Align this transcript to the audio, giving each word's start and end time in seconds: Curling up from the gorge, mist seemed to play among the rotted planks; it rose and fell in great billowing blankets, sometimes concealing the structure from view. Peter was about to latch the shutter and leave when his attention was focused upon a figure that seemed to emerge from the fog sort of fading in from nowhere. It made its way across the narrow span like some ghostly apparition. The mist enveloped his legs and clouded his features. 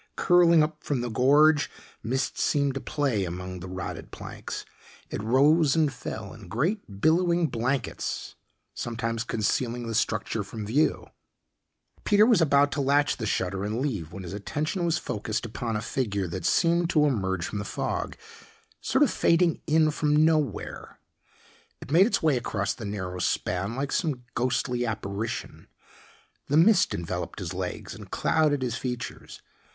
Curling 0.15 0.63
up 0.63 0.83
from 0.83 1.01
the 1.01 1.11
gorge, 1.11 1.69
mist 2.01 2.35
seemed 2.35 2.73
to 2.73 2.81
play 2.81 3.23
among 3.23 3.59
the 3.59 3.67
rotted 3.67 4.09
planks; 4.09 4.65
it 5.11 5.21
rose 5.21 5.75
and 5.75 5.93
fell 5.93 6.33
in 6.33 6.47
great 6.47 6.99
billowing 7.01 7.45
blankets, 7.45 8.33
sometimes 8.73 9.23
concealing 9.23 9.85
the 9.85 9.93
structure 9.93 10.43
from 10.43 10.65
view. 10.65 11.05
Peter 12.03 12.25
was 12.25 12.41
about 12.41 12.71
to 12.71 12.81
latch 12.81 13.17
the 13.17 13.27
shutter 13.27 13.63
and 13.63 13.79
leave 13.79 14.11
when 14.11 14.23
his 14.23 14.33
attention 14.33 14.85
was 14.85 14.97
focused 14.97 15.45
upon 15.45 15.75
a 15.75 15.83
figure 15.83 16.27
that 16.27 16.47
seemed 16.47 16.89
to 16.89 17.05
emerge 17.05 17.45
from 17.45 17.59
the 17.59 17.63
fog 17.63 18.17
sort 18.81 19.03
of 19.03 19.11
fading 19.11 19.61
in 19.67 19.91
from 19.91 20.25
nowhere. 20.25 20.99
It 21.79 21.91
made 21.91 22.07
its 22.07 22.23
way 22.23 22.37
across 22.37 22.73
the 22.73 22.85
narrow 22.85 23.19
span 23.19 23.75
like 23.75 23.91
some 23.91 24.23
ghostly 24.33 24.83
apparition. 24.83 25.67
The 26.47 26.57
mist 26.57 26.95
enveloped 26.95 27.37
his 27.37 27.53
legs 27.53 27.93
and 27.93 28.09
clouded 28.09 28.63
his 28.63 28.73
features. 28.77 29.43